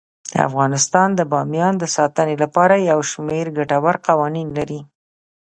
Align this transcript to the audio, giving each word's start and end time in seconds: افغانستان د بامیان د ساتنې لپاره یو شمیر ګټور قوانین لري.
افغانستان 0.47 1.09
د 1.15 1.21
بامیان 1.31 1.73
د 1.79 1.85
ساتنې 1.95 2.35
لپاره 2.43 2.85
یو 2.89 2.99
شمیر 3.11 3.45
ګټور 3.57 3.95
قوانین 4.07 4.47
لري. 4.57 4.81